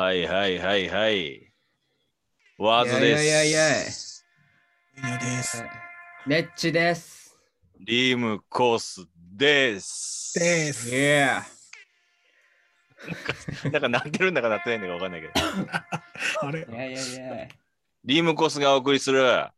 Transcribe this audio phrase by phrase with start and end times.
[0.00, 1.52] はいはいはいはい。
[2.56, 3.22] ワーズです。
[3.22, 5.62] いやいやいやいやいやです。
[6.26, 7.38] レッチです。
[7.80, 10.38] リムコスです。
[10.38, 10.88] です。
[10.88, 11.42] Yeah.
[13.70, 15.32] なんか鳴ってるんだか鳴ってないんだかわかんないけど。
[16.40, 17.48] あれいやいやいや。
[18.02, 19.48] リムコスがお送りする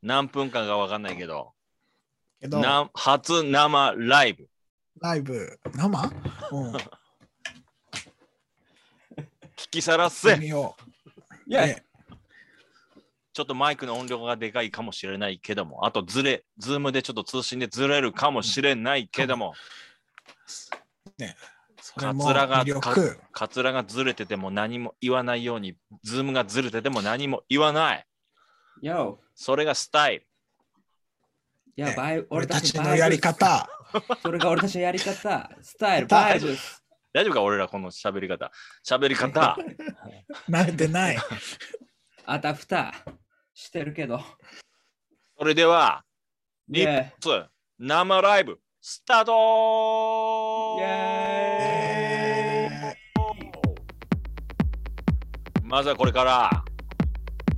[0.00, 1.52] 何分間かわかんないけど、
[2.40, 4.48] けど、な初生ライブ。
[5.02, 6.12] ライブ、生
[6.50, 6.72] うん。
[9.72, 10.36] 聞きさらせ。
[10.36, 10.74] ちょ
[13.42, 19.54] っとマイクの音量がでかいかもしれないけども、あとずれ、ズームでちょっと通信でずれるかもしれないけども、
[21.80, 22.64] それもカツラが。
[23.32, 28.06] カツラがずれてても何も言わないように、ズームがずれてても何も言わない。
[28.82, 29.16] Yo.
[29.34, 30.26] それがスタイル。
[31.76, 33.66] いや、ねバイ俺俺たちのやり方。
[34.20, 35.50] それが俺たちのやり方。
[35.62, 36.81] スタイル、スタイルバイブス。
[37.12, 38.50] 大丈夫か俺らこの喋り方。
[38.86, 39.56] 喋り方。
[40.48, 41.18] 慣れてない。
[42.24, 42.94] あたふた
[43.52, 44.20] してるけど。
[45.38, 46.04] それでは、
[46.68, 47.46] リ.ップ
[47.78, 50.82] 生ライブスタートー
[55.62, 56.64] まずはこれから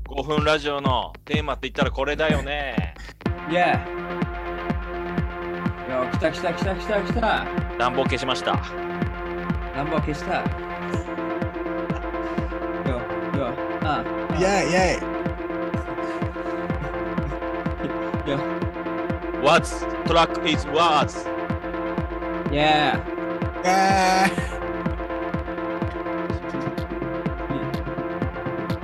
[0.09, 2.95] 5分ラジオのテーマって言ったらこれだよね。
[3.49, 3.85] Yeah.
[5.89, 7.47] Yo, 来た来た来た来た来た。
[7.79, 8.84] 暖房消しました。
[9.75, 10.45] ナンバー消した。
[12.85, 13.01] Yo,
[13.37, 14.05] yo, あ。
[14.31, 15.03] ーイェイイェイ。
[18.31, 18.39] Yo,
[19.43, 21.27] What's track is words?
[22.51, 23.01] yeah.
[23.65, 24.31] え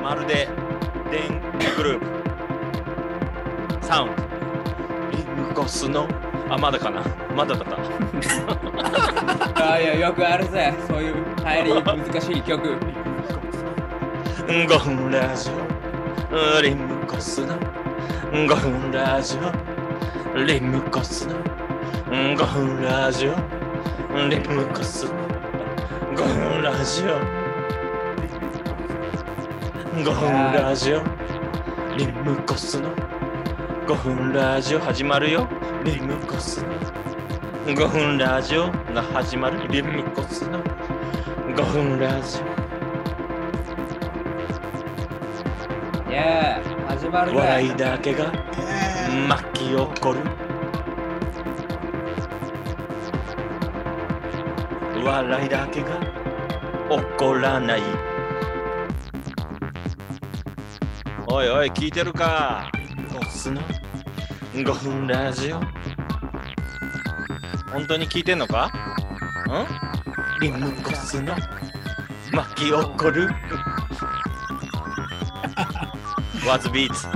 [0.03, 0.49] まるで
[1.11, 2.01] 電気グルー
[3.81, 3.87] プ。
[3.87, 4.23] サウンド。
[5.17, 6.09] リムコスの。
[6.51, 7.03] あ、まだかな
[7.35, 7.77] まだだった。
[9.73, 10.75] あいや、よくあるぜ。
[10.89, 12.77] そういう入り難しい曲。
[14.49, 16.61] 5分ラジオ。
[16.61, 17.55] リムコスの。
[18.33, 20.41] 5分ラジオ。
[20.45, 21.37] リムコスの。
[22.11, 23.35] 5分ラジオ。
[24.29, 25.13] リムコスの。
[26.17, 26.25] 5
[26.57, 27.07] 分ラジオ。
[30.03, 31.03] 5分ラジオ。
[31.97, 33.20] リムコスの。
[33.91, 35.49] 5分ラジオ始まるよ。
[35.83, 36.69] リムコスの。
[37.75, 39.67] 5分ラジオが始まる。
[39.67, 40.63] リムコスの。
[40.63, 42.43] 5分ラジオ。
[46.09, 46.63] Yeah.
[46.87, 47.75] 始まる笑いぜ。
[47.75, 48.33] だけが
[49.29, 50.21] 巻き起こる
[55.05, 55.99] 笑いだけが
[56.91, 57.83] 起こらない
[61.27, 63.61] おいおい聞いてるかボスの
[64.55, 65.61] 5分ラジオ。
[67.71, 68.67] 本当に聞いてんのか？
[69.49, 70.41] ん？
[70.41, 71.35] リムコスの。
[72.33, 73.29] 巻き起こる。
[76.47, 77.07] ワズビーツ。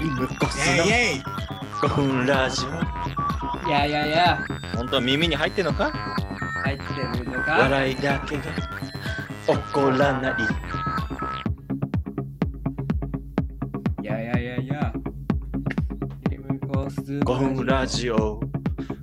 [0.00, 0.84] リムコスの。
[0.84, 1.22] ーイェイイェイ。
[1.82, 2.62] 5分ラジ
[3.66, 4.38] いやいやいや。
[4.74, 5.90] オ本当は耳に入ってんのか？
[6.64, 6.84] 入って
[7.18, 7.52] るのか？
[7.58, 8.42] 笑いだけが
[9.46, 10.36] 起こらないい
[17.20, 18.40] 5分ラジオ。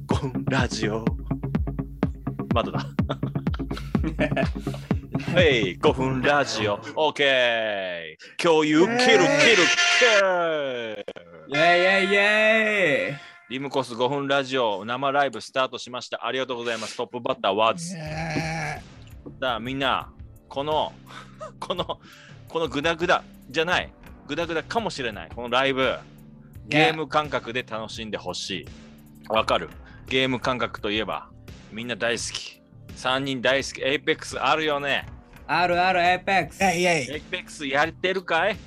[0.08, 1.06] 5分ラジオ。
[2.54, 2.80] まだだ。
[5.34, 6.78] はい5分ラジオ。
[6.78, 9.16] OK 共有キルキルキ
[10.22, 11.06] ル
[11.48, 11.56] イェイ。
[11.56, 13.16] イェイイェイ。
[13.50, 16.26] リムコス5分ラジオ生ライブスタートしました。
[16.26, 16.98] ありがとうございます。
[16.98, 17.96] トップバッターワーズ。
[17.98, 18.82] え
[19.40, 20.12] だみんな
[20.50, 20.92] この
[21.60, 22.00] この
[22.50, 23.94] このグダグダじゃない。
[24.28, 25.30] グダグダかもしれない。
[25.34, 25.98] このライブ
[26.68, 28.66] ゲーム感覚で楽しんでほしい。
[29.30, 29.70] わかる？
[30.08, 31.30] ゲーム感覚といえば
[31.72, 32.62] みんな大好き。
[32.98, 33.82] 3人大好き。
[33.84, 35.06] APEX あるよね。
[35.48, 36.62] あるあるエイペックス。
[36.62, 37.22] ーイェイイェイ。
[37.30, 38.58] APEX やってるかい？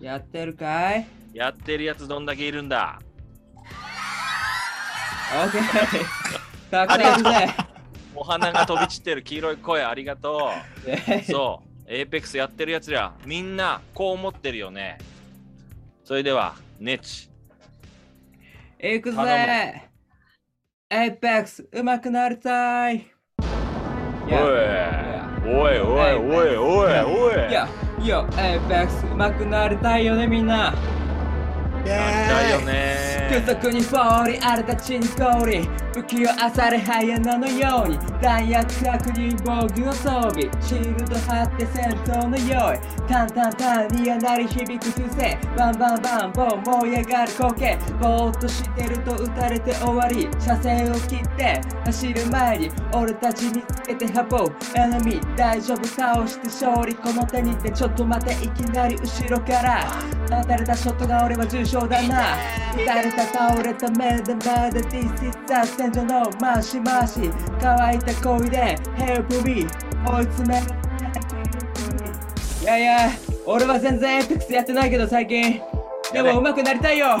[0.00, 1.06] やってるかい？
[1.32, 3.00] やってるやつどんだけいるんだ？
[5.34, 6.04] オッケー。
[6.70, 7.54] たくさんいるぜ。
[8.14, 10.50] お花が飛び散ってる黄色い声ありがと
[10.86, 11.20] う。
[11.20, 14.98] イそう、APEX やってるやつら、みんなこう思ってるよね。
[16.04, 17.30] それでは、ネチ。
[18.78, 19.82] 行く頼ぜ
[20.90, 23.06] エイペックス上手くなりたい。
[24.26, 24.34] おい、
[25.46, 27.50] おい、おい、おい、おい、おい。
[27.50, 27.68] いや、
[28.00, 30.72] いや、エイペックス上手くなりたいよねみんな
[31.84, 42.78] イだよェー空にフォーリー荒れた地に氷不器用あされハイエナのように弾薬確認防具の装備シールド張って戦闘の用意
[43.08, 54.36] タンタンタンにやなり響く風船バンバンバンボン燃え上がる苔ぼーっとしてると撃たれて終わり車線を切って走る前に俺たち見つけて運ぶ
[54.76, 59.84] エネミー大丈夫倒して勝利この手にてちょっと待ていきなり後ろから
[60.30, 62.36] 放たれたショットが俺は重傷だな。
[62.74, 67.30] 撃たれた倒れた目でまだ This is the 戦場のマシマシ。
[67.60, 69.66] 乾いた声で Help me
[70.06, 70.60] 追い詰め。
[70.60, 70.66] る
[72.62, 73.10] いやいや
[73.46, 75.60] 俺は全然エイペックスやってないけど最近。
[76.12, 77.20] でも上手くなりたいよ。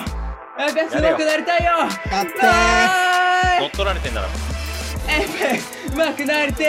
[0.58, 1.70] エイペックス上手くなりたいよ。
[2.10, 2.30] やって。
[3.60, 4.28] 乗っ取られてんだろ。
[5.08, 6.64] エイペックス上手くなりて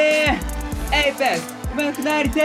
[0.92, 0.96] ー。
[0.96, 2.44] エイペックス上手くなりてー。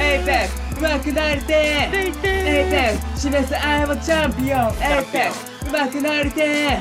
[0.00, 6.80] エイペックス上手くなりてーエイペックス示す I'm a champion エイペックス上手くなりてー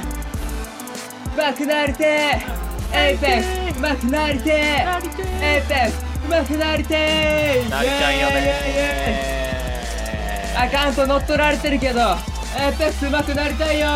[1.36, 4.56] 上手くなりてーエイペックス上手くなりてー
[5.44, 5.96] エイペックス
[6.30, 8.78] 上手くなりてーなりたいよね。
[10.58, 12.00] アカウント乗っ取られてるけど
[12.60, 13.88] エイペックス上手くなりたいよ。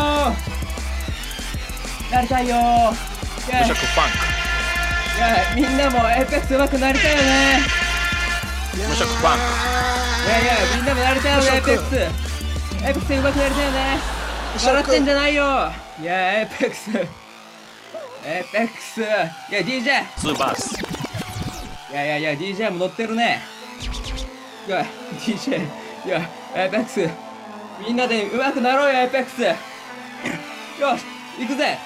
[2.10, 2.56] なりたいよ。
[3.46, 4.10] 無職ファン
[5.14, 7.81] いやみんなもエイペックス上手くなりたいよね
[8.74, 9.38] 無職ファン。
[9.38, 11.96] いやいやみんなもなりたいよねエイペックス。
[11.96, 12.08] エイ
[12.80, 13.98] ペックス上手くなりたいよね。
[14.64, 15.72] 笑ってんじゃないよ。
[16.00, 16.90] いやエイペックス。
[18.24, 19.00] エイペックス。
[19.00, 20.56] いや DJ ツーバー。
[20.56, 20.80] ス
[21.90, 23.42] いやいやいや DJ も乗ってるね。
[24.66, 24.86] いや
[25.18, 25.58] DJ
[26.06, 27.10] いやエイペックス。
[27.86, 29.42] みんなで上手くなろうよエイペックス。
[29.42, 31.04] よし
[31.38, 31.78] 行くぜ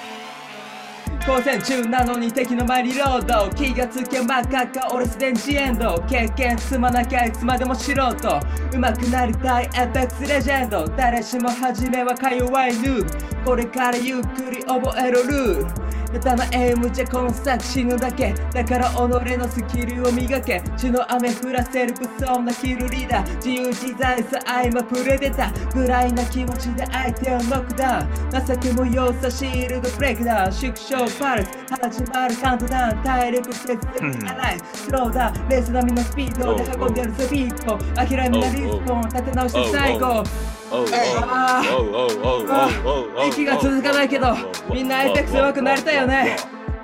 [1.27, 3.49] 交戦中なのに敵の前リロード。
[3.53, 10.87] 気がつけばかか俺すでに the end 経験積まなきゃいつまでも素人上手くなりたいエイペックスレジェンド。
[10.87, 13.43] 誰しも初めはか弱い noob。
[13.43, 15.96] これからゆっくり覚えろルール。
[16.13, 18.97] 下手なエイムじゃこの先死ぬだけだから己
[19.37, 23.35] のスキルを磨け血の雨降らせる不遜なキルリーダー。
[23.37, 25.73] 自由自在さ愛もプレデター。
[25.73, 31.45] ぐらいな気持ちで相手をノックダウン情けもよさシールドブレイクダウン縮小パル。
[31.45, 40.56] ス始まるカウントダウン体力節うん洗いスローダウンレース並みのスピードで運んでるスピード諦めなリスポン立て直して最後。
[40.71, 44.35] おおうあーおおおおおおう息が続かないけど
[44.73, 46.35] みんなエイペックス上手くなりたいよね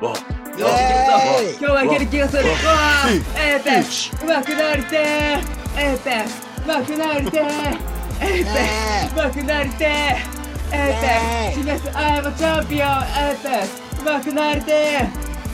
[0.01, 4.95] 今日はいける気がするわーエイペックス上手くなりて
[5.77, 7.37] エイペックス上手くなりて
[8.21, 14.71] エイペックス上手くなりてエイペックス示す I'm a champion エイペックス上手くなりて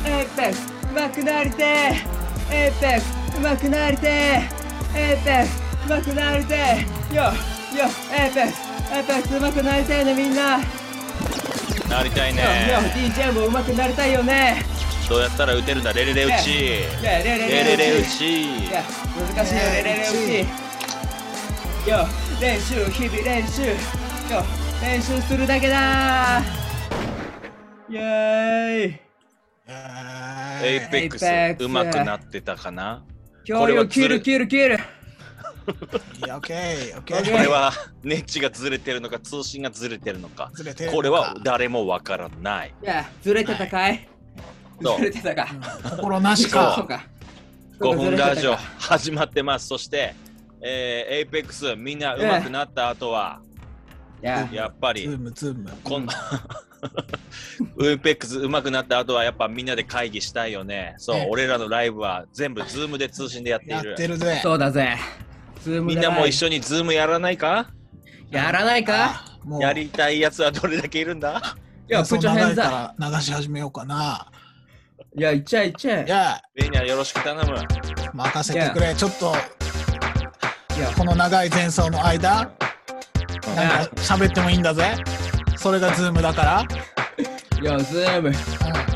[0.06, 0.58] エイペックス
[0.94, 1.64] 上手くなりて
[2.52, 3.04] エイペックス
[3.42, 4.08] 上手くなりて
[4.96, 6.54] エイペックス上手くなりて
[7.16, 7.24] よ
[7.78, 8.60] よエイペックス
[8.94, 10.58] エイペックス上手くなりたいねみんな。
[10.58, 10.60] よ
[11.90, 14.64] なりたいよね DJ も上手くなりたいよね。
[15.10, 15.92] どうやったら打てるんだ？
[15.94, 16.52] レレレ打ち。
[16.52, 18.10] レレレ打打ち。
[18.10, 18.84] ちいや
[19.36, 20.46] 難しいよレレレ打
[21.86, 21.90] ち。
[21.90, 22.08] よ
[22.40, 23.62] 練習日々練習。
[23.64, 23.76] よ
[24.82, 26.42] 練習するだけだ。
[27.90, 29.00] イエーイ。
[30.62, 31.26] エイペックス
[31.64, 33.04] うまくなってたかな？
[33.46, 34.80] 今日よ切る切る切る
[36.26, 37.72] いやオッケーオッケオッケーこれは
[38.04, 40.52] ネッチがずれてるのか通信がずれてるのか。
[40.54, 40.96] ずれてるのか。
[40.98, 42.74] これは誰もわからない。
[42.82, 44.08] いやずれてたかい？
[44.98, 45.48] ずれてたか？
[45.84, 46.86] 心なしそうか。
[46.88, 47.08] か
[47.80, 49.68] 5分ラジオ始まってます。
[49.68, 50.16] そして
[50.62, 53.40] えー、エイペックスみんな上手くなった後は
[54.22, 54.50] いや。
[54.52, 55.72] やっぱりズームズーム。
[55.84, 56.14] こんな
[57.82, 60.96] エイペックス上手くなった後はやっぱみんなで会議したいよね。
[60.98, 61.28] そうええ。
[61.30, 64.40] 俺らのライブは全部ズームで通信でやっていやっるてるぜ。
[64.44, 64.98] そうだぜ
[65.66, 67.70] みんなも一緒緒にズームやらないか？
[68.30, 69.26] やらないか？
[69.26, 69.62] あもう。
[69.62, 71.56] やりたいやつはどれだけいるんだ？
[71.90, 74.32] いやプチョヘンザから流し始めようかな。
[75.16, 76.42] いやいっちゃいっちゃいいや。
[76.56, 77.44] ベニャよろしく頼む。
[78.14, 78.94] 任せてくれ。
[78.96, 79.34] ちょっと。
[80.78, 80.92] いや。
[80.96, 82.52] この長い前奏の間。
[83.56, 84.96] なんか喋ってもいいんだぜ。
[85.58, 86.64] それがズームだから。
[87.62, 88.30] いやズーム。
[88.30, 88.32] う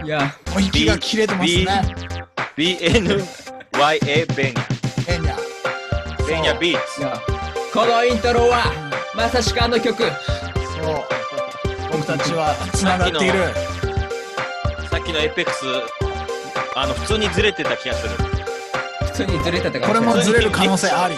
[0.03, 0.05] ん。
[0.05, 0.19] いや。
[0.51, 1.65] もう息が切れてますね。
[2.55, 4.61] BNYA ベニャ
[5.07, 5.35] 変や
[6.27, 7.01] ベニャビーツ
[7.73, 8.71] このイントロは
[9.15, 10.03] まさしくあの曲。
[10.03, 10.11] そう。
[11.91, 13.53] 僕たちはつながっている。
[14.89, 15.65] さっきのエイペックス
[16.75, 18.15] あの普通にずれてた気がする。
[19.05, 20.33] 普通にずれてたかこれももしれない。
[20.33, 21.17] ずれる可能性あり。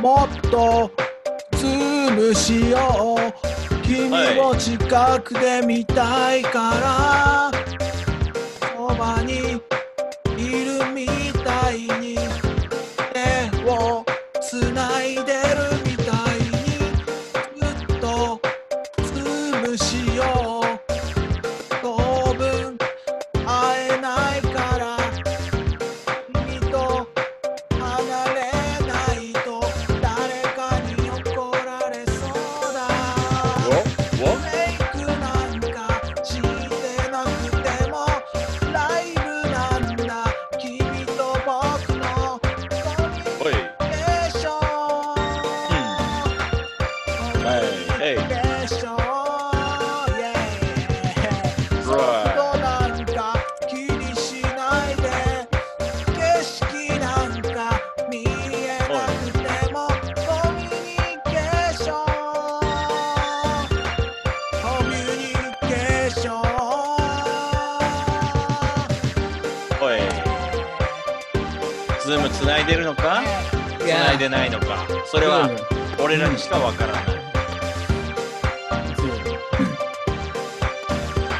[0.00, 0.90] もっと
[1.58, 3.82] ズームしよう。
[3.82, 7.52] 君を近くで見たいから。
[8.76, 9.60] そばに
[75.12, 75.46] それは
[76.02, 77.04] 俺らにしかわからない。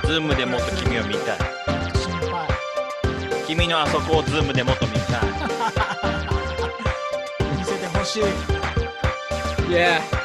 [0.04, 1.38] ズームでもっと君を見たい。
[1.96, 2.46] 心配。
[3.46, 5.22] 君のあそこをズームでもっと見たい。
[7.56, 8.24] 見せてほしいい。
[9.70, 10.21] Yeah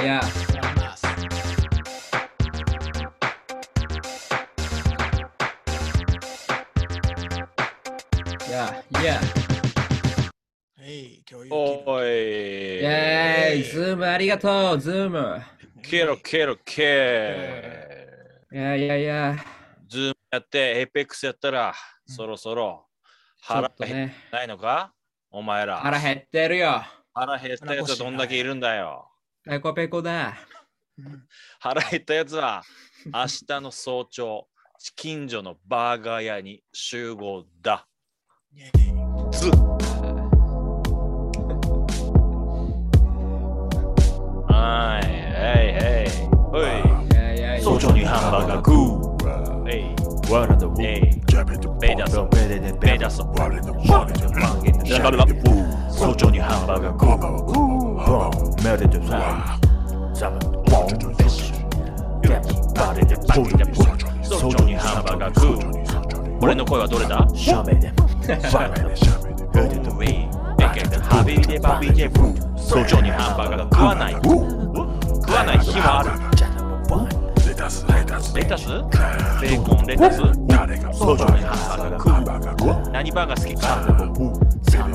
[0.00, 1.06] とで Yeah, yeah やります
[8.48, 9.18] Yeah, yeah
[10.78, 14.80] はい共有おいイェーイズームありがとう。
[14.80, 15.40] ズーム
[15.82, 17.88] ケロケロケ
[18.52, 19.38] Yeah, yeah, yeah
[19.88, 20.38] ズームや。
[20.38, 21.74] ってエイペックスやったら
[22.08, 22.14] うん。
[22.14, 22.86] そろそろ
[23.46, 24.92] ちょ腹減っっとねないのか？
[25.30, 25.76] お前ら。
[25.78, 26.82] 腹減ってるよ。
[27.14, 29.09] 腹減ったやつはどんだけいるんだよ
[29.42, 30.34] ペコペコだ。
[30.98, 31.24] うん。
[31.60, 32.62] 腹減ったやつは
[33.06, 33.12] 明
[33.46, 34.46] 日の早朝
[34.96, 37.86] 近所のバーガー屋に集合だ。
[44.48, 46.08] はいはいはい。
[46.50, 46.60] ほ
[47.58, 47.62] い。
[47.62, 48.72] 早朝にハンバーガー食
[49.64, 49.70] う。
[49.70, 50.32] えい。
[50.32, 51.20] わらだえい。
[51.80, 55.42] ベイダソベレでベイダソワレでワレでマゲでシャレで
[55.90, 57.69] 早朝にハンバーガー食うボンメレでサザムボンベッシュゲッバレ
[63.06, 63.64] でバキで
[64.24, 65.58] 早朝にハンバーガー食う
[66.42, 67.24] 俺の声はどれだ?
[67.34, 67.92] シャメで
[68.52, 68.88] ワレで
[69.54, 74.28] ヘデとウェイベケでハビリでバビでブー早朝にハンバーガーが食わない食
[75.32, 77.08] わない日もあるジャナもボン
[77.46, 78.04] レタスベー
[79.64, 80.18] コンレタス
[80.98, 81.76] 早朝にハ
[82.20, 83.60] ンバーガー食う何バーガー好きか
[84.70, 84.88] サ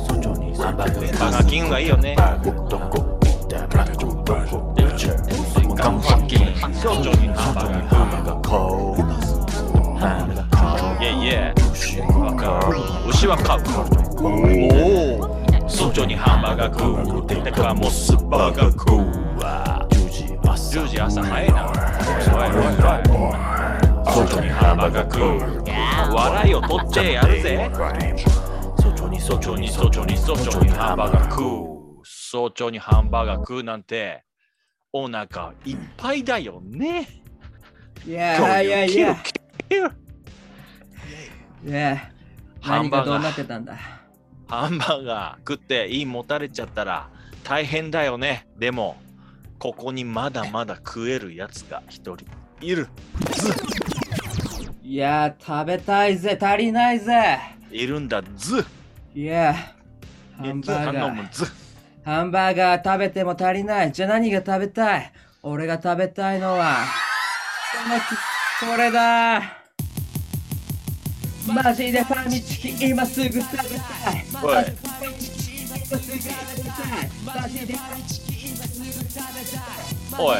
[0.61, 2.15] ハンバーガーバーガーキングがいいよね。
[2.15, 2.33] ガ
[5.89, 6.39] ンパッキン
[6.75, 8.97] 早朝にハンバーガー食うコー
[9.97, 10.49] ハンバー
[10.97, 12.77] ガイェイイェイわかる
[13.09, 13.59] 牛は飼う。
[14.23, 14.25] お
[15.25, 15.30] お
[15.91, 18.99] 早朝にハンバーガー食うだからモスバーガー食う
[19.43, 19.85] わ。
[19.91, 21.67] ー10時朝10時朝早いな。
[21.67, 22.73] おいおいおい
[24.05, 25.19] 早朝にハンバーガー食
[26.09, 26.15] う。
[26.15, 27.69] 笑いを取ってやるぜ。
[28.79, 32.05] 早朝に早朝に早朝に早朝にハンバーガー食う。
[32.05, 34.23] 早朝にハンバーガー食うなんて
[34.93, 37.05] お腹いっぱいだよね。
[38.05, 39.17] yeah, 日キロ yeah
[39.67, 39.91] キロ
[41.65, 41.97] Yeah
[42.61, 43.05] ハンバーガー。
[43.07, 44.00] どうなってたんだ
[44.51, 47.07] ハンバーガー食っていい持たれちゃったら
[47.45, 48.45] 大変だよね。
[48.57, 48.97] でも、
[49.57, 52.25] ここにまだまだ食えるやつが一人
[52.59, 52.87] いる。
[54.83, 57.39] いや食べたいぜ足りないぜ
[57.71, 58.65] いるんだ、ず。
[59.15, 59.55] いや
[60.37, 61.51] ハンずバーガー。
[62.03, 65.13] ハンバーガー食べても足りないじゃあ何が食べたい？
[65.43, 66.75] 俺が食べたいのは
[68.59, 69.60] これだ
[71.47, 74.55] マジでファミチキ今すぐ食べたいおい、
[80.19, 80.37] おい、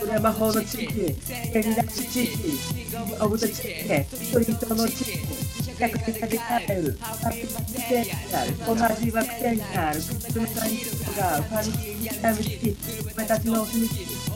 [0.00, 5.22] これは魔法のチキン手に出すチキンオブザチキンストリートのチキン
[5.72, 10.84] 100円で買えるハッピー癖になるこの味は癖になる口の感じ
[11.16, 12.76] がファミチキファミチキ
[13.16, 14.31] 俺たちのお墨付き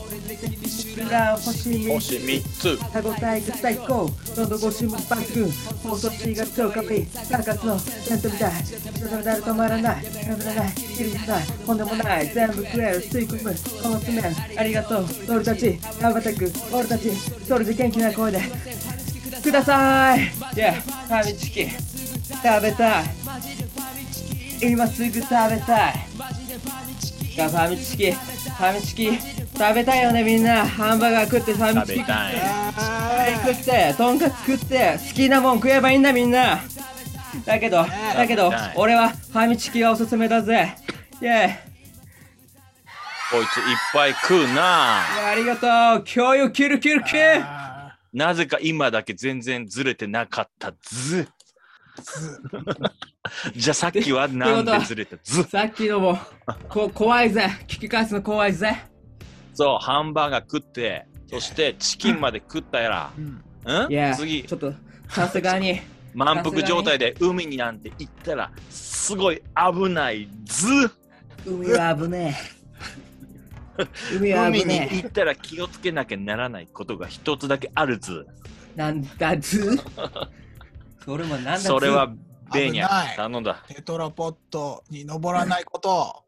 [1.09, 1.87] が欲しい。
[1.89, 2.77] 星3つ。
[2.77, 8.51] 歯ごたえが最高喉越しもバック放送しが超カピサーカスのセントみたい。
[8.63, 10.05] 人のだる止まらない。
[10.05, 10.73] 食べらない。
[10.73, 11.43] 切りない。
[11.45, 12.27] とんでもない。
[12.33, 13.27] 全部食える吸い。
[13.27, 13.53] 込む
[13.83, 14.21] この爪
[14.57, 18.41] ありがとう俺たち羽ばたく俺たちそれで元気な声で
[19.43, 20.21] ください。
[20.55, 20.59] い。
[20.59, 23.05] やファミチキ食べたい。
[24.61, 26.07] 今すぐ食べたい。
[27.37, 29.09] がファミチキファミチキ
[29.57, 36.59] 食べたいよねみんなハンバーガー食ってファミチキ食ってとんかつ食って好きなもん食えばいいんだみんな
[37.45, 37.85] だけど、
[38.15, 40.75] だけどはい、俺はファミチキがおすすめだぜ。
[41.21, 41.55] イェイ。
[43.29, 45.01] こいついっぱい食うな。
[45.29, 46.03] ありがとう。
[46.05, 47.43] 共有キルキルキル。
[47.43, 51.27] あなぜか今だけ全然ずれてなかったず。
[53.55, 55.17] じゃあさっきはなんでずれた？
[55.23, 55.43] ず。
[55.43, 56.17] さっきのも、
[56.69, 57.49] こ怖いぜ。
[57.67, 58.77] 聞き返すの怖いぜ。
[59.57, 63.11] そう、ハンバーガー食って、そしてチキンまで食ったやら。
[63.17, 63.43] うん
[64.15, 64.71] 次ちょ、っと、
[65.09, 65.81] さすがに。
[66.13, 70.67] 満腹状態で海になんて行ったら、すごい危ないず。
[71.43, 72.37] 海は危ね
[73.79, 73.85] え。
[74.15, 78.27] 海は海に危ね行ったら気をつけなきゃならないことが一つだけあるず。
[78.75, 78.77] え。
[78.77, 79.75] なんだず？
[81.03, 81.67] それもなんだず？
[81.67, 82.13] それは
[82.53, 83.15] ベーニャ。
[83.15, 83.63] 頼んだ。
[83.67, 86.23] テトラポットに登らないこと。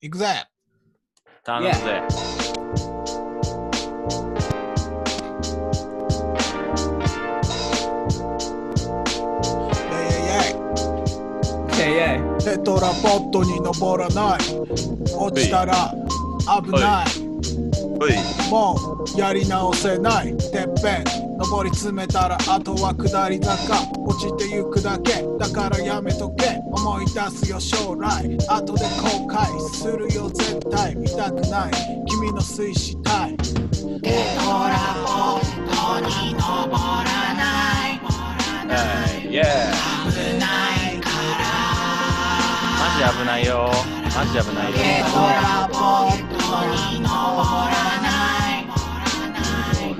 [0.00, 0.46] 行くぜ。
[1.42, 2.57] 頼むぜ。
[12.48, 14.40] テトラポットに登らない。
[15.14, 15.92] 落ちたら
[16.64, 17.06] 危ない。
[18.50, 18.74] も
[19.14, 21.04] うやり直せないてっぺん。
[21.36, 23.82] 登り詰めたらあとは下り坂。
[24.02, 25.22] 落ちてゆくだけ。
[25.38, 26.58] だからやめとけ。
[26.72, 28.24] 思い出すよ将来。
[28.48, 30.96] 後で後悔するよ絶対。
[30.96, 31.72] 見たくない。
[32.06, 33.28] 君の水死体は
[39.22, 39.97] い、イェーマジ
[42.98, 43.70] 危ないよ。
[44.16, 44.78] マジ危ないよ。
[45.06, 45.40] ほら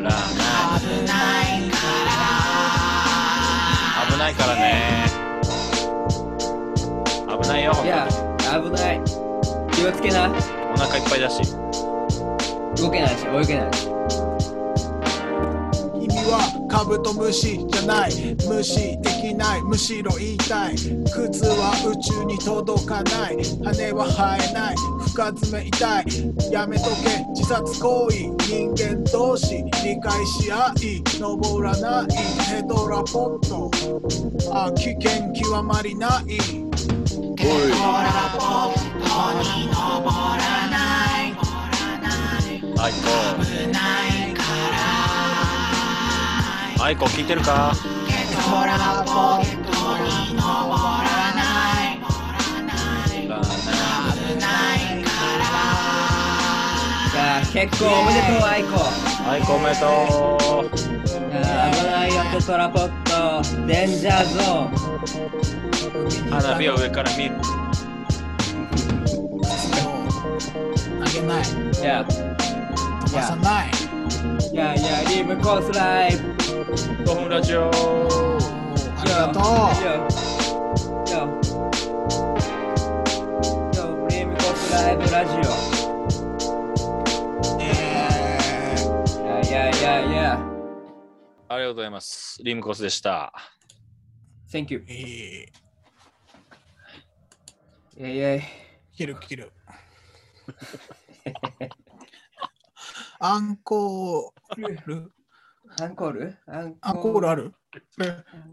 [0.02, 0.10] な
[4.10, 5.06] 危ないからね。
[7.40, 8.08] 危ないよ、いや
[8.60, 9.00] 危ない。
[9.72, 10.28] 気をつけな。
[10.74, 11.40] お腹いっぱいだし。
[12.82, 13.86] 動けないし、泳げないし。
[16.00, 18.10] 君はカブトムシじゃない
[18.48, 19.62] 無視できない。
[19.62, 20.74] むしろ言いたい。
[20.74, 23.36] 靴は宇宙に届かない。
[23.64, 24.76] 羽は生えない。
[25.10, 26.04] 深爪痛い。
[26.52, 27.24] やめとけ。
[27.34, 28.16] 自殺行為。
[28.46, 31.02] 人間同士理解し合い。
[31.18, 32.06] 登らない。
[32.44, 33.70] ヘドラポット。
[34.52, 36.38] あ危険極まりない。
[42.80, 43.08] アイコ。
[46.80, 47.74] アイコ聞いてるか？
[48.48, 48.50] い
[57.16, 58.70] や、結構おめでとう、アイコ。
[59.28, 59.86] アイコおめでと
[60.64, 60.70] う。
[60.70, 63.42] 危ないよ、テトラポット。
[63.66, 66.30] デンジャーゾーン。
[66.30, 67.36] 花火を上から見る。
[71.04, 73.70] 投げないいや、飛ばさない
[74.52, 76.38] いやいや、リムコースライブ。
[77.04, 78.37] 5分ラジオ。
[79.20, 79.42] ありがとう
[79.82, 79.90] Yo.
[81.08, 81.18] Yo.
[83.72, 85.38] Yo, リムコースライブラジオ。
[87.60, 88.78] えー
[89.18, 90.38] いやいやいやいや。
[91.48, 92.40] ありがとうございます。
[92.44, 93.32] リムコスでした。
[94.52, 94.84] Thank you.
[94.88, 95.48] えー
[97.98, 98.42] いやいやい
[98.96, 99.52] 切る 切る。
[103.18, 105.12] アンコール？
[105.80, 106.38] アンコール？
[106.46, 107.52] アンコールある？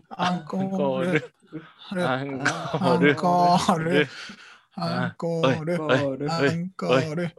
[0.10, 1.34] アンコール。
[1.92, 3.12] アンコアール。
[3.14, 4.08] ンコール。
[4.78, 5.78] アンコール。
[5.78, 6.32] コール。
[6.32, 7.34] アンコール。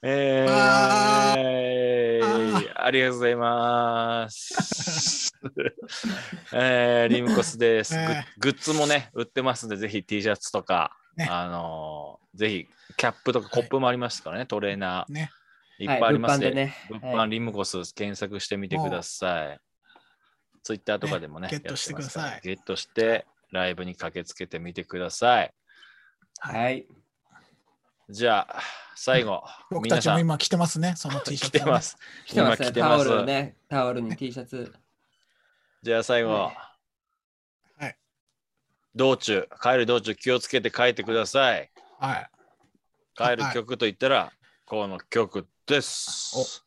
[0.00, 5.27] えー、ありがとうございます。
[6.52, 7.94] えー、リムコスです。
[7.94, 15.12] グえグッズもね、売ってますんで、ぜひ T シャツとか、ねあのーぜひキャップとかコップもありますからね、トレーナー。
[15.12, 15.30] ね。
[15.80, 19.60] いっぱいありますはい物販でね物は販リムコス検索してみてください。
[20.62, 25.54] ツイッターとかでもね、ねゲットしてくださいゲットして、ライブに駆けつけてみてください。
[26.40, 26.86] はい。
[28.10, 28.60] じゃあ、
[28.94, 31.52] 最後、僕たちも今着てますね、その T シャツ。
[31.58, 31.80] 来てま。
[31.80, 31.96] す。
[32.26, 32.72] 来てますね。
[32.72, 33.08] タオ今来てます。
[33.08, 33.56] ルね。
[33.68, 34.72] タオルに T シャツ。
[35.80, 36.54] じゃあ最後、はい
[38.94, 41.70] 道中、帰る道中気をつけて帰ってください。
[42.00, 42.28] はい。
[43.14, 44.32] 帰る曲といったら、
[44.66, 46.64] この曲です。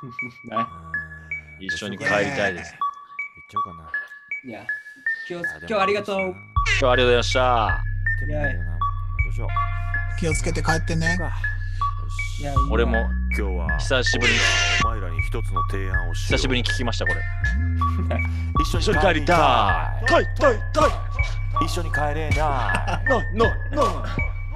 [1.60, 2.72] 一緒に帰りたいです。
[2.72, 2.82] 言っ
[3.50, 3.92] ちゃおうかな。
[4.46, 4.66] いや、
[5.30, 6.20] 今日今日ありがとう。
[6.20, 6.34] 今
[6.78, 7.80] 日はありがとうございました。
[8.20, 9.48] どうしよう。
[10.18, 11.16] 気をつけて帰ってね
[12.70, 14.38] 俺も今日は久しぶりに。
[14.84, 16.38] お前らに一つの提案をしよう。
[16.38, 17.20] 久しぶりに聞きましたこれ。
[18.66, 20.06] 一緒に帰りたい。
[20.06, 20.26] たい。
[20.34, 21.64] たいたい。
[21.64, 22.34] 一緒に帰れない。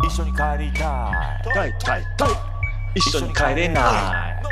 [0.04, 1.12] 一緒に帰りた
[1.48, 1.54] い。
[1.54, 2.28] たいたいたい。
[2.96, 4.42] 一緒に帰れない。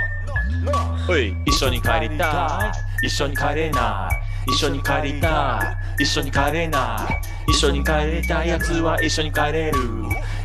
[1.09, 3.07] おい一緒に帰りたい。
[3.09, 4.09] 一緒に帰れな
[4.47, 4.53] い。
[4.53, 6.03] 一緒に帰りたい。
[6.05, 7.09] 一緒に帰れな
[7.49, 7.51] い。
[7.51, 9.81] 一緒に帰れたやつは一緒に帰れる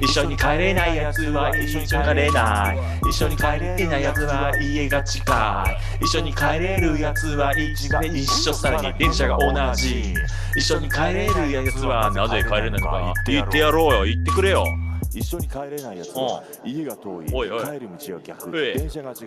[0.02, 2.78] 一緒に帰れないやつは一緒に帰れない。
[3.10, 5.66] 一緒に帰れないやつは家が近
[6.02, 6.04] い。
[6.04, 10.14] 一緒に帰れるやつは一一緒さらに電車が同じ。
[10.56, 13.14] 一緒に帰れるやつはなぜ帰れないのか。
[13.28, 14.04] 言ってやろうよ。
[14.06, 14.66] 言ってくれよ。
[15.14, 17.26] 一緒に帰れないやつは家が遠い。
[17.34, 17.66] おいおい。
[17.66, 18.52] 帰る道が逆。
[18.52, 19.18] 電車が違う。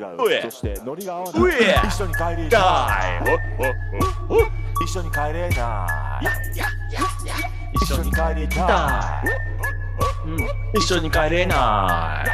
[0.42, 1.42] そして乗りが合わない。
[1.88, 3.22] 一緒に帰れだない。
[4.84, 5.50] 一緒に帰れない。
[7.74, 9.22] 一緒に帰りた
[10.36, 12.24] だい一緒に帰れな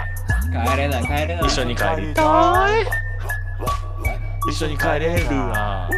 [0.50, 1.04] 帰れない。
[1.04, 1.42] 帰れない。
[1.42, 2.86] い一緒に帰りたい。
[4.50, 5.88] 一緒に帰れるわ。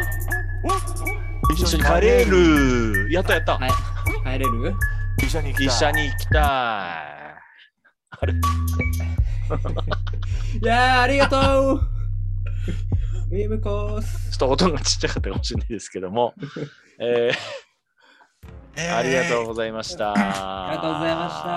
[1.50, 3.10] い一緒に帰れる。
[3.10, 3.58] やったやった。
[3.58, 3.70] はい。
[4.24, 4.74] 帰れる？
[5.24, 5.66] 医者に行きたい。
[5.66, 6.42] 医者に行きたい。
[6.42, 8.32] あれ？
[8.32, 8.36] い
[10.64, 11.80] やーありがとう。
[13.30, 14.30] ウィムコース。
[14.30, 16.34] ちょっと音がちっちゃかったかもしれないですけども、
[17.00, 17.30] え
[18.78, 20.12] えー、ありがとうございました。
[20.12, 21.48] ありがとうございました。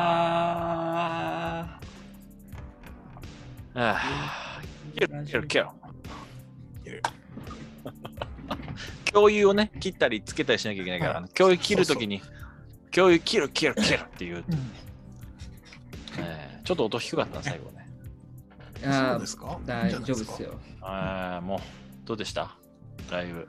[3.81, 4.61] はあ
[4.93, 5.67] キルキルキル
[9.11, 12.21] 共有をね、切ったりつけたりしなきゃいけないから、うん共有切るときに、
[12.91, 14.43] 共有切る切る切るっていう、うん。
[16.19, 17.87] えーちょっと音低かったな、最後ね。
[18.79, 19.59] いやーそうですか？
[19.65, 20.59] 大丈夫ですよ。
[21.41, 21.59] もう、
[22.05, 22.55] どうでした？
[23.09, 23.47] だいぶ。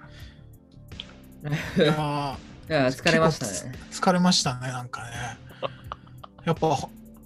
[2.70, 3.74] 疲れましたね。
[3.90, 5.08] ー疲れましたねなんかね。
[6.44, 6.78] やっぱ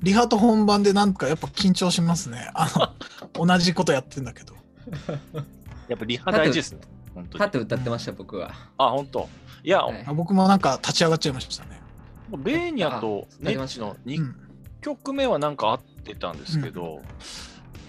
[0.02, 2.50] リハと本番でなんかやっぱ緊張しますね。
[2.54, 2.68] あ
[3.34, 4.54] の同じことやってんだけど。
[5.88, 6.80] やっぱリハ大事ですね。
[7.14, 7.38] 本当に。
[7.38, 8.52] パッと歌ってました僕は。
[8.78, 9.28] あ、本当。
[9.62, 10.04] いや、はい。
[10.06, 11.80] あ僕もなんか立ち上がっちゃいましたね。
[12.30, 14.36] もうベーニャとあネッチのう2ん。
[14.80, 17.00] 曲目はなんか合ってたんですけど、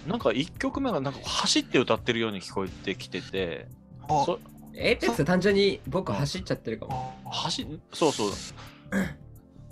[0.07, 3.67] なんか1曲目がなんか走って歌ってるように聞こえてきてて、
[4.07, 4.23] あ。
[4.25, 4.39] そ
[4.77, 7.13] エイペックス単純に僕走っちゃってるかも。
[7.25, 8.29] あ走そうそう。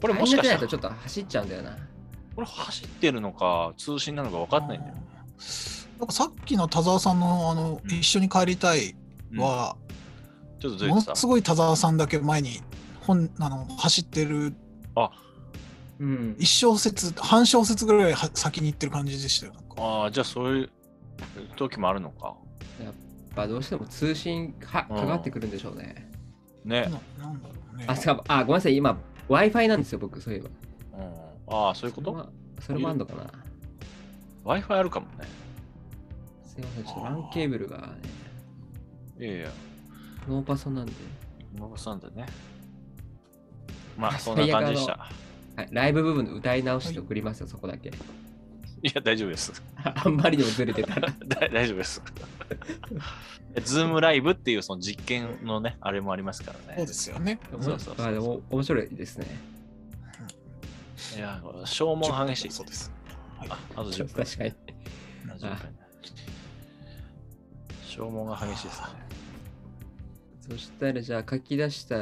[0.01, 1.77] これももしかしたら、ちょっと走っちゃうんだよな。
[2.35, 4.93] これ走ってるのか通信なのか分かんないんだよ。
[5.99, 7.91] なんかさっきの田沢さんのあの、うん。
[7.91, 8.95] 一緒に帰りたい
[9.35, 9.77] は、
[10.59, 11.27] ちょっとずものす。
[11.27, 12.61] ごい田沢さんだけ前に
[13.01, 14.53] 本あの走ってる
[15.99, 16.35] うん。
[16.39, 19.75] 一小節半小節ぐらいは先に行ってる感じでしたよなんか。
[19.77, 20.69] ああ、じゃあそういう
[21.55, 22.35] 時もあるのか。
[22.83, 22.93] やっ
[23.35, 26.09] ぱどうしても通信かうんかかってくるんでしょうね
[26.65, 26.89] ね。
[27.17, 30.49] ななんだろうねあしかもあごめんなさい今 w i f i なんですよ僕そういえば
[30.99, 32.11] うん、ああ、そういうこと？
[32.11, 32.29] それは
[32.61, 33.31] それもあんのかな
[34.45, 35.27] ?Wi-Fi あるかもね。
[36.45, 37.83] すいませんちょっと LAN ケーブルがね
[39.19, 39.51] いやいや、
[40.27, 40.93] ノーパソなんで、
[41.57, 42.25] ノブさんだね。
[43.97, 44.93] まあ、そんな感じでした。
[45.55, 47.91] はい、ライブ部分で歌い直して送りますよ、そこだけい
[48.93, 49.63] や、大丈夫です。
[49.75, 52.01] あんまりにもずれてた らだ大丈夫です。
[53.63, 56.85] ズームライブっていうその実験のね、あれもありますからそうね。
[56.85, 57.39] ですよね。
[57.51, 59.25] そうそうそうあでも面白いですね。
[61.15, 62.51] いや、消耗激しい。
[62.51, 62.91] そうです。
[63.37, 63.49] はい。
[63.51, 64.25] あ、あと10分。
[64.25, 64.53] 確かに
[65.29, 65.83] あと10分
[67.83, 68.87] 消耗が激しいですね。
[70.49, 71.97] そしたらじゃあ書き出した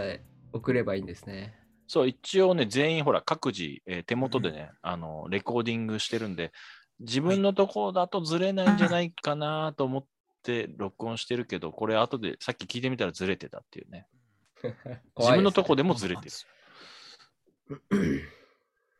[0.53, 1.53] 送ればいいんですね。
[1.87, 6.53] そう、一応ね、全員ほら、各自、えー手元でね、あの、レコーディングしてるんで、
[7.01, 10.05] 自分のところだとずれないんじゃないかなと思っ
[10.41, 14.07] て録音してるけど、これ後でさっき聞いてみたらずれてたっていうね。
[15.17, 17.79] 自分のとこでもずれてる。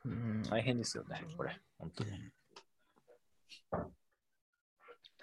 [0.04, 1.60] うん大変ですよね、これ。
[1.78, 2.12] 本当に。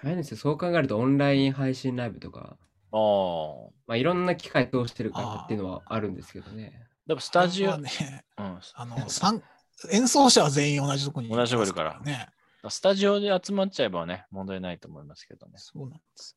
[0.01, 2.57] 大変ですよそう考えるとオンライン配信ライブとか、
[2.93, 3.71] ああ。
[3.87, 7.91] まあ、いろんな機械通してるからっていうのはあるんですけどねでもスタジオ、ね
[8.39, 9.43] うん、あの三
[9.91, 12.29] 演奏者は全員同じとこに同じとこいるからね
[12.69, 15.53] スタジオで集まっちゃえばね、問題ないと思いますけどね。
[15.57, 16.37] そうなんです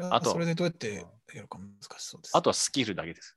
[0.00, 1.04] あとはそれでどうやって
[1.34, 3.36] やるか難しそうですあとはスキルだけです。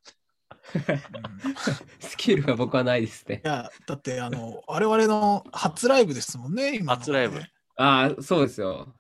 [0.76, 1.56] う ん
[2.00, 7.40] スキルは僕はないですねいやだってあの我々の初ライブですもんね今ね初ライブ
[7.78, 8.94] ああそうですよ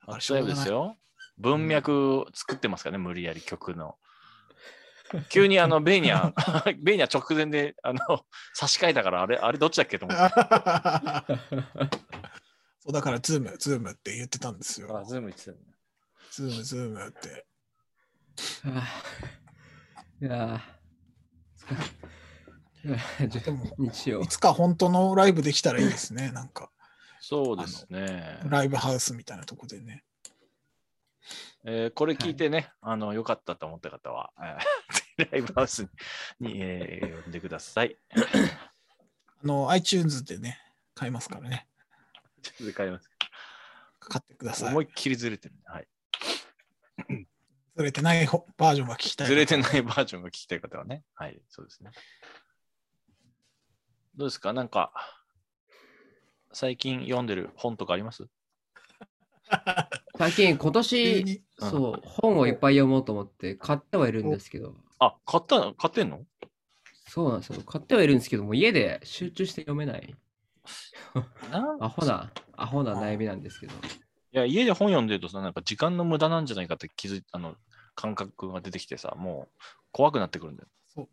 [0.00, 0.96] 初ライブですよ。
[1.38, 3.96] 文脈作ってますからね、無理やり曲の。
[5.28, 6.32] 急にあの、ベーニャ、
[6.82, 7.98] ベーニャ直前で、あの、
[8.54, 10.34] 差し替えたから、あれ、あれどっちだっけと思って。
[12.80, 14.96] そうだからズームズームって言ってたんですよ。
[14.96, 15.58] あ、ズーム言ってたね。
[16.30, 17.46] ズームズームって。
[20.22, 20.62] いや
[23.44, 26.70] でも日曜いつか本当のライブできたらいいですねなんか。
[27.20, 28.40] そうですね。
[28.44, 30.04] ライブハウスみたいなとこでね。
[31.64, 34.85] えーこれ聞いてね、あの、よかったと思った方は、えー
[35.16, 35.88] ライブハウス
[36.40, 37.96] に、えー呼んでください。
[39.42, 40.60] あの、iTunes でね、
[40.94, 41.66] 買いますからね。
[42.42, 43.10] ちょっと買います。
[43.98, 44.70] 買ってください。
[44.70, 45.62] 思いっきりずれてるね。
[45.66, 45.88] はい。
[47.76, 49.26] ずれてないほバージョンが聞きたい。
[49.26, 51.02] ずれてないバージョンが聞きたい方はね。
[51.14, 51.90] はい、そうですね。
[54.14, 54.52] どうですか？
[54.52, 54.92] なんか、
[56.52, 58.28] 最近読んでる本とかあります？
[60.16, 66.24] 最近、今急年、そう、本をいっぱい読もうと思って買ってはいるんですけど、あ、買ったの買ってんの？
[67.08, 67.62] そうなんですよ。
[67.62, 70.14] 買ってはいるんですけども、家で集中して読めない。
[71.50, 73.74] なんアホな、アホな悩みなんですけど。
[73.74, 73.78] い
[74.32, 77.54] や、家で本読んでるとさ、なんか時間の無駄なんじゃないかって気づいあの、
[77.94, 79.60] 感覚が出てきてさ、もう
[79.92, 80.68] 怖くなってくるんだよ。
[80.88, 81.08] そ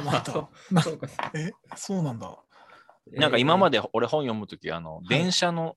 [0.00, 0.74] うなんそだ う。
[0.74, 2.38] なそうかえ、そうなんだ。
[3.12, 3.80] なんか今まで。
[3.80, 5.76] で俺本読むとき、あの、い電車の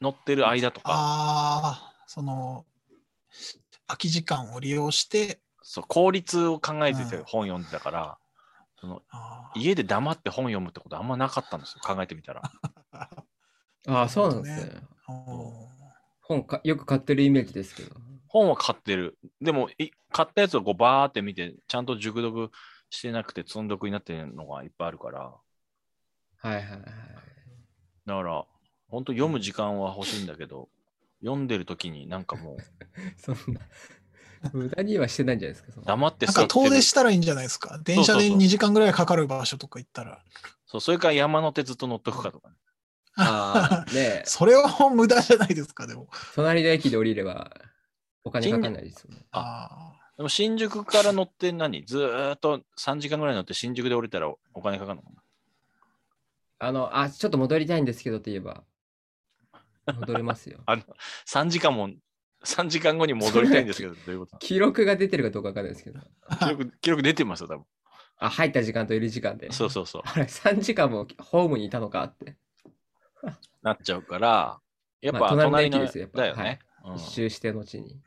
[0.00, 2.64] 乗ってる間とか、ああ、その、
[3.86, 8.18] 空き時間を利用して、そう効率を考えててうん本読んでたから、
[8.78, 9.02] その
[9.56, 12.42] 家で黙って本読むってことあんまなかったんですよ、考えてみたら。
[13.88, 14.82] ああ、そうなんですね。
[15.08, 15.68] お
[16.20, 17.96] 本かよく買ってるイメージですけど。
[18.28, 19.18] 本は買ってる。
[19.40, 22.50] でも、い買ったやつをこうバーって見て、ちゃんと熟読
[22.90, 26.80] してなくて積んどくになってるのがいっぱいあるから、はいはいはい。
[28.06, 28.44] だから、
[28.88, 30.68] 本当読む時間は欲しいんだけど、
[31.22, 32.56] 読んでる時になんかもう
[33.16, 33.60] そんな、
[34.52, 35.72] 無駄にはしてないんじゃないですか。
[35.72, 37.78] その黙ってなんか遠出したらいいんじゃないですか？
[37.82, 40.22] 電車でそうそうそう2時間ぐらいかかる場所とか行ったら。
[40.66, 42.54] そう、それから山の手ずっと乗っとくかとかね。
[43.16, 46.08] ああ、ねえ それは無駄じゃないですか、でも。
[46.34, 47.50] 隣の駅で降りれば
[48.24, 49.24] お金かかんないですよね。
[49.30, 51.84] あでも新宿から乗って何？
[51.84, 55.22] ずーっと3時間ぐらい乗って新宿で降りたらおお金かかるのかな？
[56.68, 58.62] あの、あ、ちょっと戻りたいんですけどって言えば、
[59.86, 60.60] 戻れますよ。
[60.66, 60.82] あの、
[61.26, 61.90] 3時間も、
[62.44, 64.32] 3時間後に戻りたいんですけど、どういうこと？
[64.32, 65.98] な記録が出てるかどうかわかんないですけど。
[65.98, 66.04] の
[66.38, 67.64] 記録記録出てますよ、多分。
[68.18, 69.50] あ、入った時間といる時間で。
[69.52, 70.02] そうそうそう。
[70.04, 72.36] あれ、3時間もホームにいたのかって。
[73.62, 74.60] なっちゃうから、
[75.00, 76.58] やっぱまあ隣の隣の、駅ですよやっぱだよね。
[76.60, 77.98] うん一周して後に。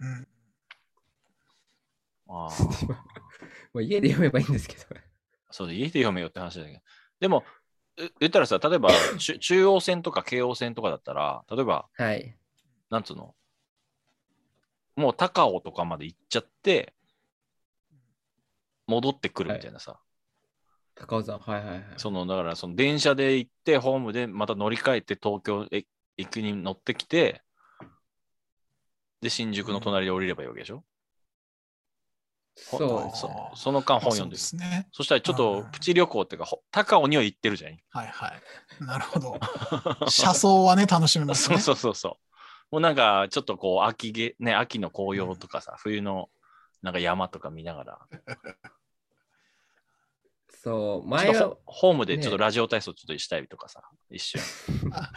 [2.29, 2.49] あ、
[3.73, 4.83] もう家で読めばいいんですけど。
[5.49, 6.79] そうで、家で読めよって話だけど。
[7.19, 7.43] でも、
[7.97, 12.37] う言ったらさ、例えば 中中央線とか京王線とかだったら、例えば、はい。
[12.91, 13.35] なんつうの、
[14.97, 16.93] もう高尾とかまで行っちゃって、
[18.87, 20.01] 戻ってくるみたいなさ、
[20.95, 21.83] 高尾さん、はいはいはい。
[21.97, 25.85] その、だから、その電車で行って、ホームでまた乗り換えて東京へ
[26.17, 27.43] 行くに乗ってきて、
[29.21, 30.83] で、新宿の隣で降りればいいわけでしょ、
[32.65, 33.51] ほそうそね。
[33.55, 34.37] その間本そう読んでる。
[34.37, 34.87] ですね。
[34.91, 37.77] そしたらちょっうんとプチ旅行っていうか、ほ高尾には行ってるじゃん。
[37.89, 38.33] はいは
[38.81, 38.83] い。
[38.85, 39.39] なるほど。
[40.09, 41.57] 車窓はね、楽しめますね。
[41.59, 42.26] そうそうそうそう。
[42.71, 46.29] もうなんか、ちょっとこう、秋げ、ね、秋の紅葉とかさ、冬の
[46.81, 47.99] なんか山とか見ながら、
[50.49, 54.41] そう、前はホホームでねちょっとラジオ体操ちょっとしたりとかさ、一瞬。
[54.91, 55.11] あ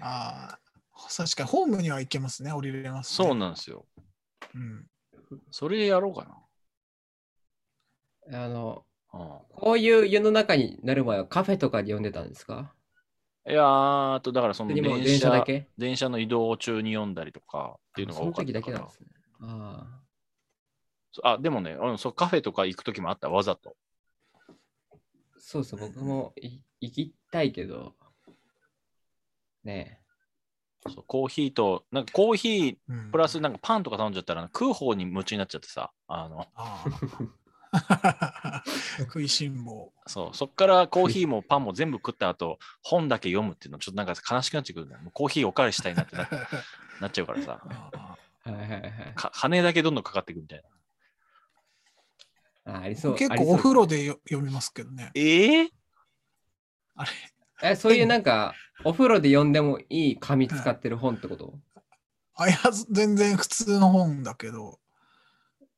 [0.00, 0.72] あー
[1.16, 3.26] 確かにホームには行けますね、降りれます、ね。
[3.26, 3.86] そうなんですよ。
[4.54, 4.86] うん。
[5.50, 6.26] それでやろうか
[8.28, 9.40] あの、な。
[9.54, 12.54] こういう世の中になる前はカフェとかに読んでたんですか？
[12.56, 12.68] うん、
[13.48, 15.68] いやーあと、だからその電車電車だけ？
[15.76, 18.62] 電車の移動中に読んだりとかっていうのがその多かったから。
[18.62, 19.06] 時だけなんですね。
[19.40, 20.00] あ
[21.10, 23.74] そあ、でもね、うん、そうカフェとか行く時もあった、わざと。
[24.34, 24.52] あ。
[25.38, 27.94] そうそう、僕もい行きたいけど、
[29.64, 29.98] ね
[30.88, 33.10] そうコーヒーと、なんかコーヒーうん。
[33.10, 36.84] プラスなんかパンとか頼んじゃったら、食う方に夢中になっちゃってさ、あの、ああ
[38.98, 39.92] 食いしん坊。
[40.06, 45.00] そう、そっからコーヒーもパンも全部食った後、本だけ読むっていうのちょっとなんか悲しくなってくるんだよ。
[45.12, 46.28] コーヒーおかわりしたいなってな
[47.00, 48.50] なっちゃうからさ、あえ。
[48.50, 49.14] はいはいはい。
[49.14, 50.62] か金だけどんどんかかっていくみたい
[52.64, 52.74] な。
[52.74, 53.14] あありそう。
[53.14, 55.10] 結構お風呂でよ読みますけどね。
[55.14, 55.70] ええ
[56.94, 57.10] あれ
[57.70, 58.54] え、そういうなんか、
[58.84, 61.58] お風呂で読んでもいい紙使ってる本ってこと？
[62.34, 62.58] あ、いや、
[62.90, 64.80] 全然普通の本だけど、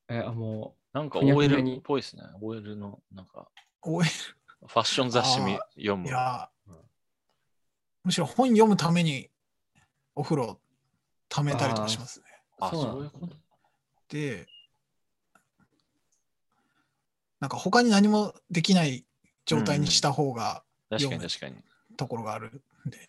[0.08, 2.22] え、あ、もなんか OL にっぽいですね。
[2.40, 3.48] OL のなんか
[3.82, 6.10] おえファッション雑誌みあ読むい。
[6.10, 6.74] やうん、
[8.04, 9.28] むしろ本読むために
[10.14, 10.60] お風呂
[11.28, 12.26] 溜めたりとかしますね。
[12.60, 13.36] あ、そういうこと？
[14.08, 14.46] で、
[17.40, 19.04] なんか他に何もできない
[19.46, 21.56] 状態にした方が確かに確かに。
[21.96, 23.08] ところがあるんで。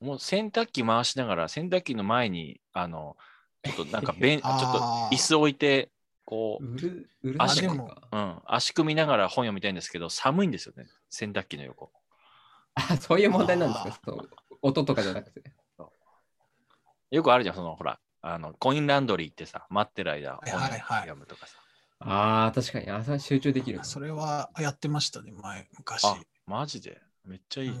[0.00, 3.16] もう洗濯機回しながら、洗濯機の前に、あの、
[3.64, 4.78] ちょっとなんかべん、 ちょっと
[5.12, 5.90] 椅子置いて、
[6.24, 8.08] こう、う、うる、うる足さいでもか。
[8.12, 10.88] うん、足組みながら本読みたいんですけど、寒いんですよね。
[11.08, 11.92] 洗濯機の横。
[12.74, 14.30] あ、そういう問題なんですあかそう
[14.62, 15.42] 音とかじゃなくて。
[17.10, 21.58] よくあるじゃん、その、ほら、あの、コインランドリーってさ、待ってる間、はいはいはい本読むとかさ。
[22.00, 22.90] ああ、確かに。
[22.90, 23.80] あ、それ集中できる。
[23.82, 26.04] それはやってましたね、前、昔。
[26.04, 27.00] あ、マジで？
[27.24, 27.70] めっちゃいい。
[27.70, 27.76] うん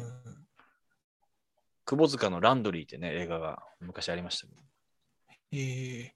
[1.86, 4.62] 窪塚のランドリーってね、映画が昔ありましたけど。
[5.50, 6.14] え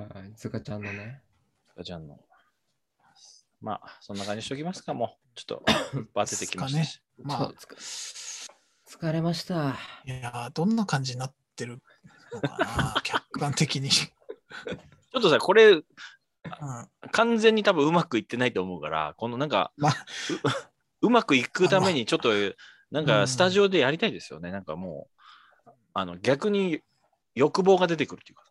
[0.00, 0.32] はい。
[0.36, 1.22] ズカちゃんのね。
[1.70, 2.18] スカちゃんの。
[3.60, 5.28] まあ、そんな感じにしときますか、もう。
[5.34, 5.64] ちょっと、
[6.14, 7.00] バテてきましたし。
[7.20, 7.76] ー、まそうつか
[8.88, 9.70] 疲れました。
[9.70, 11.82] あ、いやー、どんな感じになってる
[12.32, 13.90] のかな、 客観的に。
[13.90, 15.82] ちょっとさ、これ、うん、
[17.10, 19.92] 完全に多分うまくいってないと思うから、このなんか、まあ、
[21.02, 22.30] ううまくいくためにちょっと、
[22.90, 24.50] なんかスタジオでやりたいですよね。
[24.50, 25.08] なんかも
[25.66, 26.80] う、あの逆に
[27.34, 28.44] 欲望が出てくるっていうか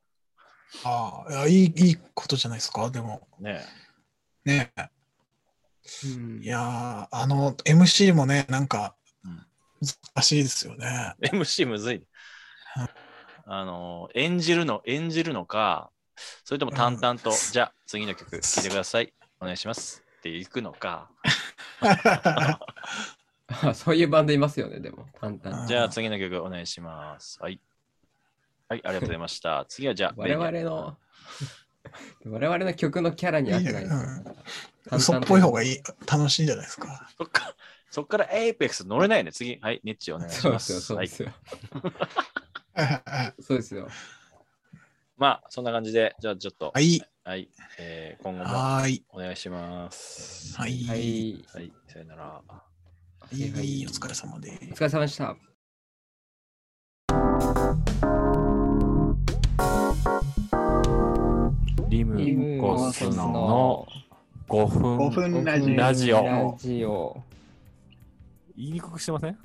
[0.84, 3.28] ああ、いやいい、いいことじゃないですか、でも。
[3.40, 3.66] ね。
[4.46, 4.72] ね
[6.04, 9.46] うんいやー、あの、MC もね、なんかうん、
[10.16, 11.16] 難しいですよね。
[11.22, 12.08] MC むずい。
[13.46, 15.92] あの、演じるの、演じるのか、
[16.44, 19.14] それとも淡々と、じゃあ次の曲聴いてください。
[19.40, 20.04] お願いします。
[20.20, 21.10] って行くのか、
[23.48, 25.06] あそういうバンドいますよね、でも。
[25.20, 25.68] 簡単に。
[25.68, 27.42] じゃあ次の曲お願いします。
[27.42, 27.62] はい。
[28.70, 29.66] はい、ありがとうございました。
[29.70, 30.98] 次はじゃあ、我々の、
[32.26, 34.00] 我々の曲のキャラに合ってないですよ。
[34.90, 37.10] 淡嘘っぽい方がいい、楽しいんじゃないですか。
[37.18, 37.56] そっか、
[37.90, 39.32] そっからエイペックス乗れないね。
[39.32, 40.42] 次、はい、ニッチお願いしま。
[40.42, 41.32] そうですそうですよ。
[43.42, 43.88] そうですよ。
[45.18, 47.50] まあ、そんな感じで、じゃあちょっと、はい、はい、
[47.80, 50.56] えー今後もはーい、お願いします。
[50.58, 51.46] はい、ははい、い。
[51.54, 52.24] はい、さよなら。
[52.26, 52.64] は
[53.34, 55.57] いはいお疲れ様でお疲れ様でした。
[61.90, 63.88] リムコスの
[64.50, 65.76] 5分5分ラジオ。
[65.78, 66.24] ラジオ。
[66.24, 67.24] ラジオ。
[68.58, 69.38] 言いにくくしてません？